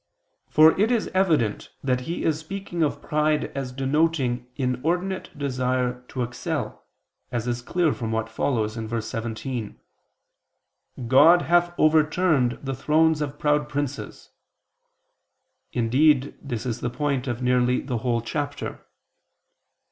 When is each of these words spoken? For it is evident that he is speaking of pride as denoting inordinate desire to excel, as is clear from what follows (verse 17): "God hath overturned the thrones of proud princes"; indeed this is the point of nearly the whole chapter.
For 0.49 0.71
it 0.79 0.89
is 0.91 1.09
evident 1.13 1.69
that 1.83 1.99
he 2.09 2.23
is 2.23 2.39
speaking 2.39 2.81
of 2.81 3.03
pride 3.03 3.55
as 3.55 3.71
denoting 3.71 4.47
inordinate 4.55 5.29
desire 5.37 6.01
to 6.07 6.23
excel, 6.23 6.87
as 7.31 7.47
is 7.47 7.61
clear 7.61 7.93
from 7.93 8.11
what 8.11 8.27
follows 8.27 8.75
(verse 8.77 9.05
17): 9.07 9.79
"God 11.07 11.43
hath 11.43 11.75
overturned 11.77 12.57
the 12.63 12.73
thrones 12.73 13.21
of 13.21 13.37
proud 13.37 13.69
princes"; 13.69 14.31
indeed 15.71 16.35
this 16.41 16.65
is 16.65 16.79
the 16.81 16.89
point 16.89 17.27
of 17.27 17.43
nearly 17.43 17.79
the 17.79 17.99
whole 17.99 18.21
chapter. 18.21 18.83